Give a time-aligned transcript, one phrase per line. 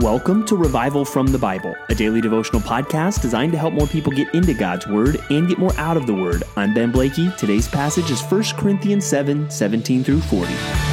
[0.00, 4.10] Welcome to Revival from the Bible, a daily devotional podcast designed to help more people
[4.10, 6.42] get into God's Word and get more out of the Word.
[6.56, 7.30] I'm Ben Blakey.
[7.36, 10.89] Today's passage is 1 Corinthians 7 17 through 40.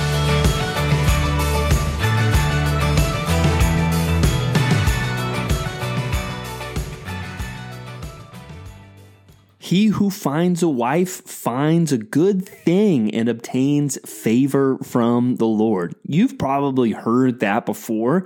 [9.68, 15.94] He who finds a wife finds a good thing and obtains favor from the Lord.
[16.06, 18.26] You've probably heard that before,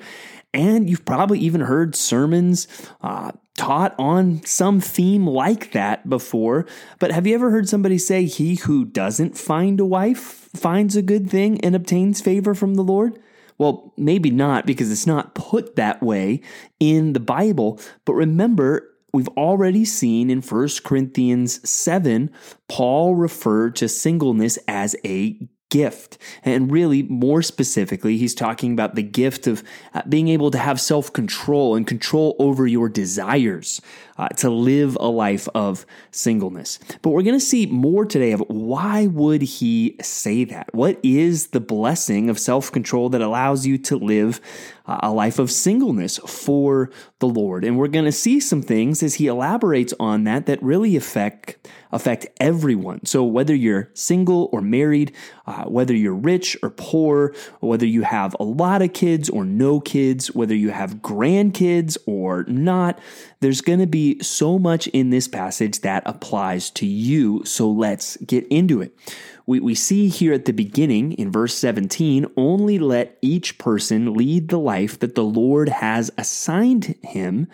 [0.54, 2.68] and you've probably even heard sermons
[3.02, 6.68] uh, taught on some theme like that before.
[7.00, 11.02] But have you ever heard somebody say, He who doesn't find a wife finds a
[11.02, 13.18] good thing and obtains favor from the Lord?
[13.58, 16.42] Well, maybe not because it's not put that way
[16.80, 17.80] in the Bible.
[18.06, 22.30] But remember, we've already seen in 1 Corinthians 7,
[22.68, 25.38] Paul referred to singleness as a
[25.72, 26.18] gift.
[26.44, 30.80] And really, more specifically, he's talking about the gift of uh, being able to have
[30.80, 33.82] self control and control over your desires
[34.22, 36.78] uh, to live a life of singleness.
[37.02, 40.72] But we're going to see more today of why would he say that?
[40.76, 44.40] What is the blessing of self control that allows you to live
[44.86, 47.66] uh, a life of singleness for the Lord?
[47.66, 51.58] And we're going to see some things as he elaborates on that that really affect
[51.92, 53.06] affect everyone.
[53.06, 55.14] So whether you're single or married,
[55.46, 59.80] uh, whether you're rich or poor, whether you have a lot of kids or no
[59.80, 63.00] kids, whether you have grandkids or not,
[63.42, 67.44] there's going to be so much in this passage that applies to you.
[67.46, 68.98] So let's get into it.
[69.46, 74.50] We, we see here at the beginning in verse 17 only let each person lead
[74.50, 77.48] the life that the Lord has assigned him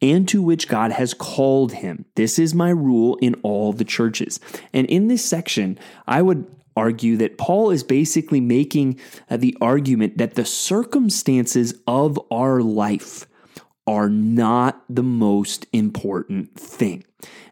[0.00, 2.04] and to which God has called him.
[2.16, 4.40] This is my rule in all the churches.
[4.72, 6.44] And in this section, I would
[6.76, 8.98] argue that Paul is basically making
[9.30, 13.26] uh, the argument that the circumstances of our life
[13.92, 17.04] are not the most important thing.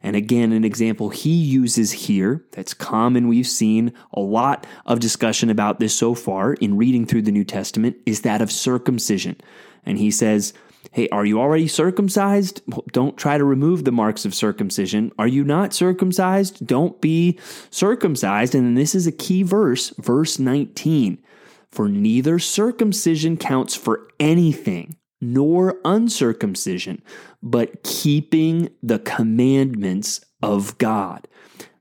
[0.03, 5.51] And again, an example he uses here that's common, we've seen a lot of discussion
[5.51, 9.37] about this so far in reading through the New Testament, is that of circumcision.
[9.85, 10.55] And he says,
[10.93, 12.63] Hey, are you already circumcised?
[12.91, 15.13] Don't try to remove the marks of circumcision.
[15.19, 16.67] Are you not circumcised?
[16.67, 18.55] Don't be circumcised.
[18.55, 21.23] And this is a key verse, verse 19.
[21.71, 27.03] For neither circumcision counts for anything nor uncircumcision,
[27.43, 31.27] but keeping the commandments of God.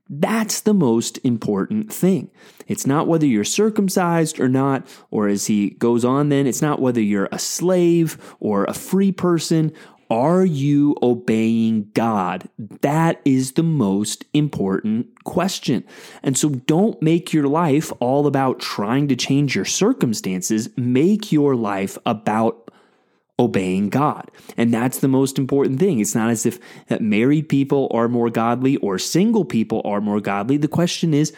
[0.08, 2.30] That's the most important thing.
[2.66, 6.80] It's not whether you're circumcised or not, or as he goes on, then, it's not
[6.80, 9.72] whether you're a slave or a free person.
[10.10, 12.48] Are you obeying God?
[12.58, 15.84] That is the most important question.
[16.24, 20.68] And so don't make your life all about trying to change your circumstances.
[20.76, 22.69] Make your life about
[23.40, 24.30] obeying God.
[24.56, 25.98] And that's the most important thing.
[25.98, 26.60] It's not as if
[27.00, 30.58] married people are more godly or single people are more godly.
[30.58, 31.32] The question is,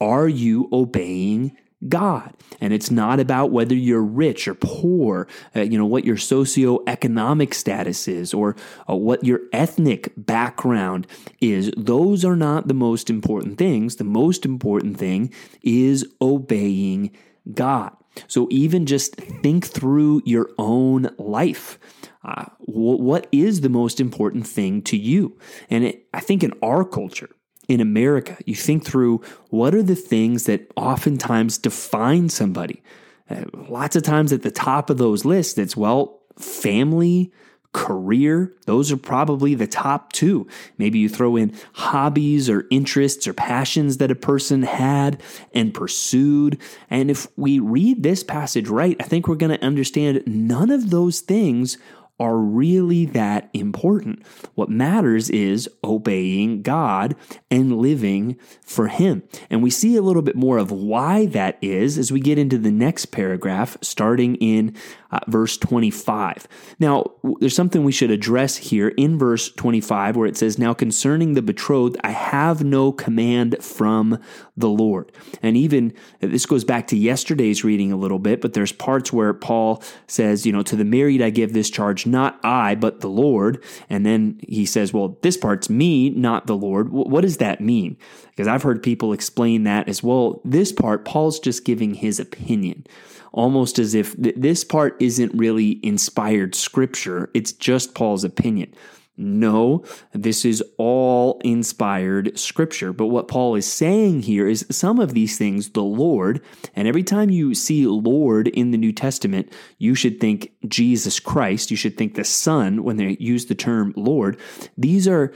[0.00, 1.56] are you obeying
[1.88, 2.34] God.
[2.60, 7.52] And it's not about whether you're rich or poor, uh, you know, what your socioeconomic
[7.52, 8.56] status is or
[8.88, 11.06] uh, what your ethnic background
[11.40, 11.70] is.
[11.76, 13.96] Those are not the most important things.
[13.96, 15.32] The most important thing
[15.62, 17.10] is obeying
[17.52, 17.94] God.
[18.26, 21.78] So even just think through your own life.
[22.24, 25.38] Uh, what is the most important thing to you?
[25.68, 27.30] And it, I think in our culture,
[27.68, 29.20] in America, you think through
[29.50, 32.82] what are the things that oftentimes define somebody.
[33.28, 37.32] Uh, lots of times at the top of those lists, it's well, family,
[37.74, 40.46] career, those are probably the top two.
[40.78, 45.20] Maybe you throw in hobbies or interests or passions that a person had
[45.52, 46.58] and pursued.
[46.88, 50.88] And if we read this passage right, I think we're going to understand none of
[50.88, 51.76] those things
[52.20, 54.24] are really that important.
[54.54, 57.16] What matters is obeying God
[57.50, 59.24] and living for Him.
[59.50, 62.56] And we see a little bit more of why that is as we get into
[62.58, 64.76] the next paragraph, starting in
[65.10, 66.48] uh, verse 25.
[66.78, 67.04] Now,
[67.38, 71.42] there's something we should address here in verse 25 where it says, Now concerning the
[71.42, 74.18] betrothed, I have no command from
[74.56, 75.12] the Lord.
[75.42, 79.32] And even this goes back to yesterday's reading a little bit, but there's parts where
[79.32, 83.08] Paul says, You know, to the married I give this charge, not I, but the
[83.08, 83.62] Lord.
[83.88, 86.90] And then he says, Well, this part's me, not the Lord.
[86.90, 87.96] What does that mean?
[88.30, 90.40] Because I've heard people explain that as well.
[90.44, 92.86] This part, Paul's just giving his opinion
[93.34, 98.72] almost as if th- this part isn't really inspired scripture, it's just Paul's opinion.
[99.16, 102.92] No, this is all inspired scripture.
[102.92, 106.40] But what Paul is saying here is some of these things, the Lord,
[106.74, 111.70] and every time you see Lord in the New Testament, you should think Jesus Christ.
[111.70, 114.36] You should think the Son when they use the term Lord.
[114.76, 115.32] These are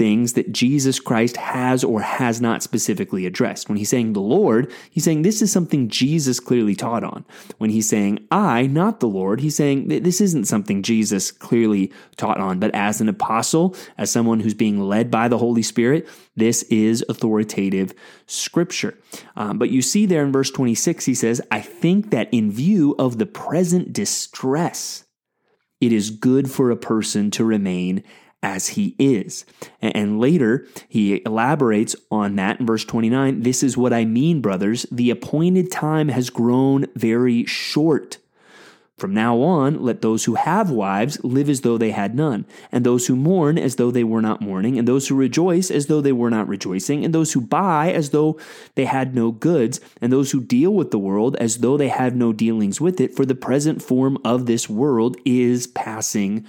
[0.00, 3.68] things that Jesus Christ has or has not specifically addressed.
[3.68, 7.26] When he's saying the Lord, he's saying this is something Jesus clearly taught on.
[7.58, 12.40] When he's saying I, not the Lord, he's saying this isn't something Jesus clearly taught
[12.40, 12.58] on.
[12.58, 17.04] But as an apostle, as someone who's being led by the Holy Spirit, this is
[17.10, 17.92] authoritative
[18.24, 18.96] scripture.
[19.36, 22.96] Um, but you see there in verse 26, he says, I think that in view
[22.98, 25.04] of the present distress,
[25.78, 28.02] it is good for a person to remain
[28.42, 29.44] as he is.
[29.80, 33.42] And later, he elaborates on that in verse 29.
[33.42, 34.86] This is what I mean, brothers.
[34.90, 38.18] The appointed time has grown very short.
[39.00, 42.84] From now on, let those who have wives live as though they had none, and
[42.84, 46.02] those who mourn as though they were not mourning, and those who rejoice as though
[46.02, 48.38] they were not rejoicing, and those who buy as though
[48.74, 52.14] they had no goods, and those who deal with the world as though they had
[52.14, 56.46] no dealings with it, for the present form of this world is passing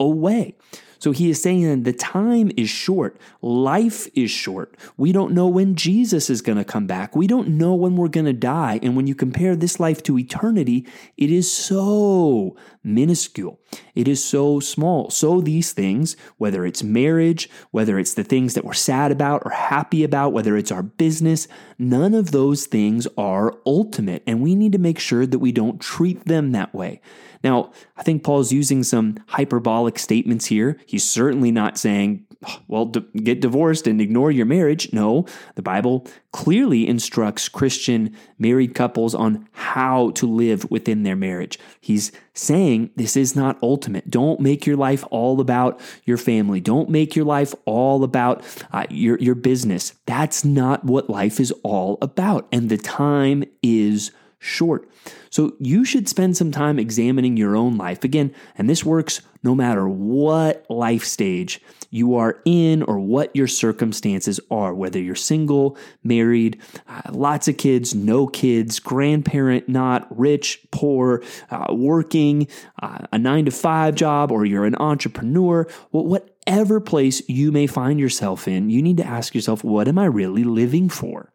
[0.00, 0.56] away.
[1.02, 3.18] So he is saying the time is short.
[3.40, 4.76] Life is short.
[4.96, 7.16] We don't know when Jesus is going to come back.
[7.16, 8.78] We don't know when we're going to die.
[8.84, 13.58] And when you compare this life to eternity, it is so minuscule.
[13.96, 15.10] It is so small.
[15.10, 19.50] So these things, whether it's marriage, whether it's the things that we're sad about or
[19.50, 21.48] happy about, whether it's our business,
[21.80, 24.22] none of those things are ultimate.
[24.24, 27.00] And we need to make sure that we don't treat them that way.
[27.42, 30.78] Now, I think Paul's using some hyperbolic statements here.
[30.86, 32.26] He's certainly not saying,
[32.66, 34.92] well, get divorced and ignore your marriage.
[34.92, 41.58] No, the Bible clearly instructs Christian married couples on how to live within their marriage.
[41.80, 44.10] He's saying this is not ultimate.
[44.10, 46.60] Don't make your life all about your family.
[46.60, 48.42] Don't make your life all about
[48.72, 49.94] uh, your, your business.
[50.06, 52.48] That's not what life is all about.
[52.50, 54.10] And the time is
[54.42, 54.88] short.
[55.30, 58.04] So you should spend some time examining your own life.
[58.04, 61.60] Again, and this works no matter what life stage
[61.90, 67.56] you are in or what your circumstances are, whether you're single, married, uh, lots of
[67.56, 72.48] kids, no kids, grandparent, not rich, poor, uh, working,
[72.82, 77.66] uh, a nine to five job, or you're an entrepreneur, well, whatever place you may
[77.66, 81.31] find yourself in, you need to ask yourself, what am I really living for?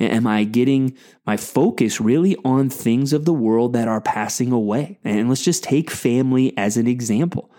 [0.00, 4.98] Am I getting my focus really on things of the world that are passing away?
[5.04, 7.50] And let's just take family as an example.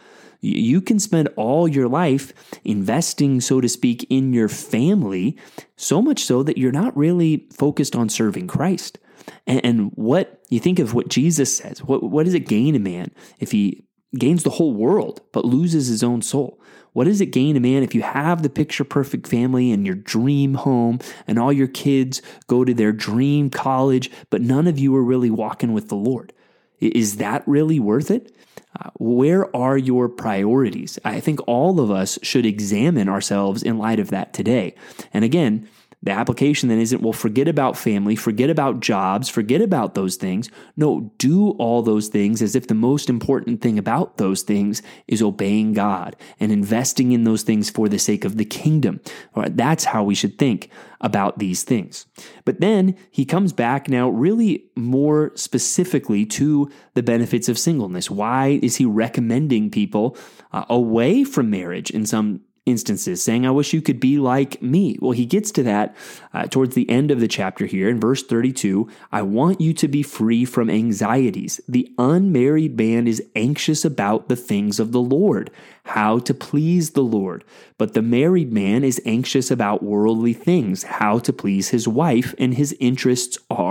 [0.41, 2.33] You can spend all your life
[2.63, 5.37] investing, so to speak, in your family,
[5.75, 8.97] so much so that you're not really focused on serving Christ.
[9.45, 13.11] And, what you think of what Jesus says, what, what does it gain a man
[13.39, 13.83] if he
[14.17, 16.59] gains the whole world but loses his own soul?
[16.93, 19.95] What does it gain a man if you have the picture perfect family and your
[19.95, 24.95] dream home and all your kids go to their dream college, but none of you
[24.95, 26.33] are really walking with the Lord?
[26.79, 28.35] Is that really worth it?
[28.79, 30.97] Uh, where are your priorities?
[31.05, 34.75] I think all of us should examine ourselves in light of that today.
[35.13, 35.69] And again,
[36.03, 40.49] the application then isn't, well, forget about family, forget about jobs, forget about those things.
[40.75, 45.21] No, do all those things as if the most important thing about those things is
[45.21, 48.99] obeying God and investing in those things for the sake of the kingdom.
[49.35, 50.69] All right, that's how we should think
[51.01, 52.07] about these things.
[52.45, 58.09] But then he comes back now, really more specifically to the benefits of singleness.
[58.09, 60.17] Why is he recommending people
[60.51, 64.97] uh, away from marriage in some instances, saying, I wish you could be like me.
[65.01, 65.95] Well, he gets to that
[66.33, 68.87] uh, towards the end of the chapter here in verse 32.
[69.11, 71.59] I want you to be free from anxieties.
[71.67, 75.49] The unmarried man is anxious about the things of the Lord,
[75.85, 77.43] how to please the Lord.
[77.79, 82.53] But the married man is anxious about worldly things, how to please his wife, and
[82.53, 83.70] his interests are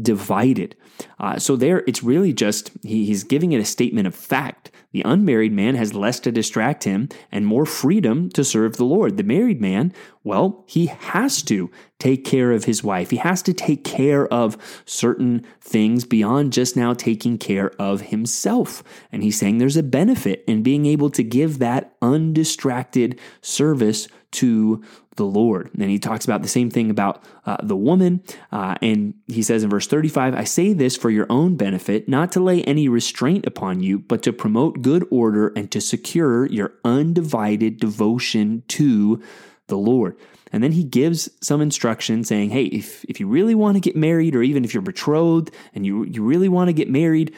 [0.00, 0.76] divided.
[1.18, 4.70] Uh, so there, it's really just he, he's giving it a statement of fact.
[4.92, 9.16] The unmarried man has less to distract him and more freedom to serve the Lord.
[9.16, 9.92] The married man,
[10.24, 11.70] well, he has to
[12.00, 13.10] take care of his wife.
[13.10, 18.82] He has to take care of certain things beyond just now taking care of himself.
[19.12, 24.82] And he's saying there's a benefit in being able to give that undistracted service to
[25.16, 25.70] the Lord.
[25.74, 28.22] And he talks about the same thing about uh, the woman.
[28.50, 32.32] Uh, and he says in verse 35 I say this for your own benefit, not
[32.32, 36.72] to lay any restraint upon you, but to promote good order and to secure your
[36.84, 39.22] undivided devotion to
[39.66, 40.16] the Lord.
[40.52, 43.94] And then he gives some instruction saying, hey, if, if you really want to get
[43.94, 47.34] married, or even if you're betrothed and you, you really want to get married,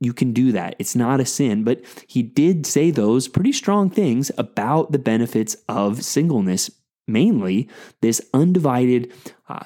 [0.00, 0.76] you can do that.
[0.78, 5.56] It's not a sin, but he did say those pretty strong things about the benefits
[5.68, 6.70] of singleness,
[7.08, 7.68] mainly
[8.02, 9.12] this undivided
[9.48, 9.64] uh,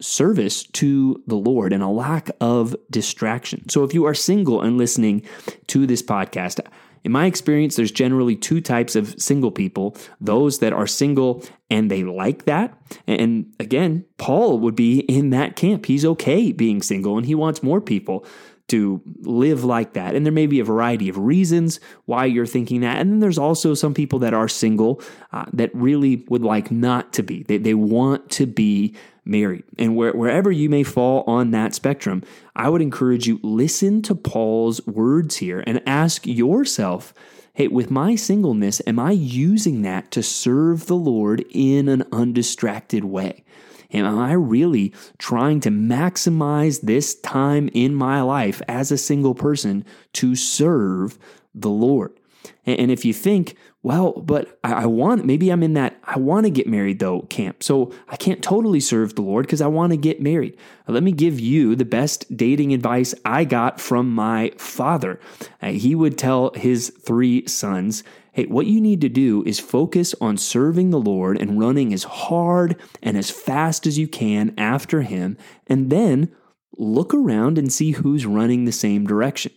[0.00, 3.68] service to the Lord and a lack of distraction.
[3.68, 5.22] So if you are single and listening
[5.68, 6.60] to this podcast,
[7.04, 11.90] in my experience, there's generally two types of single people those that are single and
[11.90, 12.76] they like that.
[13.06, 15.86] And again, Paul would be in that camp.
[15.86, 18.24] He's okay being single and he wants more people
[18.72, 20.14] to live like that.
[20.14, 22.98] And there may be a variety of reasons why you're thinking that.
[22.98, 27.12] And then there's also some people that are single uh, that really would like not
[27.12, 27.42] to be.
[27.42, 28.94] They, they want to be
[29.26, 29.64] married.
[29.78, 32.22] And where, wherever you may fall on that spectrum,
[32.56, 37.12] I would encourage you listen to Paul's words here and ask yourself,
[37.52, 43.04] hey, with my singleness, am I using that to serve the Lord in an undistracted
[43.04, 43.44] way?
[43.92, 49.84] Am I really trying to maximize this time in my life as a single person
[50.14, 51.18] to serve
[51.54, 52.18] the Lord?
[52.64, 56.50] And if you think, well, but I want, maybe I'm in that, I want to
[56.50, 57.62] get married though camp.
[57.62, 60.56] So I can't totally serve the Lord because I want to get married.
[60.86, 65.18] Let me give you the best dating advice I got from my father.
[65.60, 70.36] He would tell his three sons, hey, what you need to do is focus on
[70.36, 75.36] serving the Lord and running as hard and as fast as you can after Him,
[75.66, 76.32] and then
[76.78, 79.52] look around and see who's running the same direction.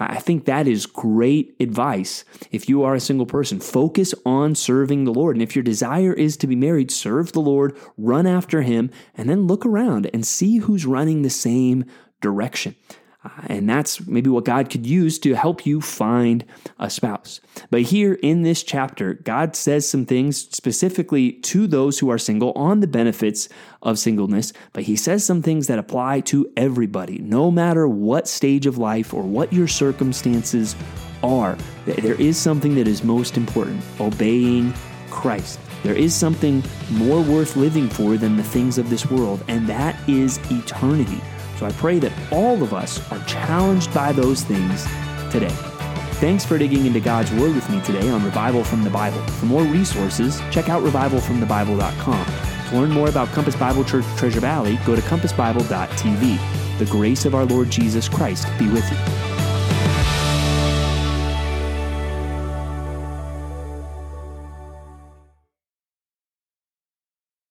[0.00, 2.24] I think that is great advice.
[2.50, 5.36] If you are a single person, focus on serving the Lord.
[5.36, 9.28] And if your desire is to be married, serve the Lord, run after Him, and
[9.28, 11.84] then look around and see who's running the same
[12.20, 12.74] direction.
[13.22, 16.44] Uh, and that's maybe what God could use to help you find
[16.78, 17.40] a spouse.
[17.70, 22.52] But here in this chapter, God says some things specifically to those who are single
[22.52, 23.48] on the benefits
[23.82, 28.64] of singleness, but He says some things that apply to everybody, no matter what stage
[28.64, 30.74] of life or what your circumstances
[31.22, 31.58] are.
[31.84, 34.72] There is something that is most important obeying
[35.10, 35.60] Christ.
[35.82, 39.96] There is something more worth living for than the things of this world, and that
[40.08, 41.20] is eternity.
[41.60, 44.82] So I pray that all of us are challenged by those things
[45.30, 45.54] today.
[46.14, 49.20] Thanks for digging into God's Word with me today on Revival from the Bible.
[49.32, 52.26] For more resources, check out revivalfromthebible.com.
[52.70, 56.78] To learn more about Compass Bible Church Treasure Valley, go to compassbible.tv.
[56.78, 59.29] The grace of our Lord Jesus Christ be with you.